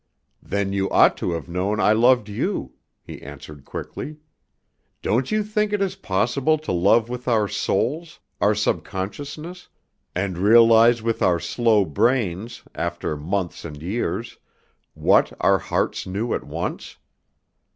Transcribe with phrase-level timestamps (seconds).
[0.41, 4.17] "Then you ought to have known I loved you," he answered quickly.
[5.03, 9.67] "Don't you think it is possible to love with our souls, our subconsciousness,
[10.15, 14.39] and realize with our slow brains, after months and years,
[14.95, 16.97] what our hearts knew at once?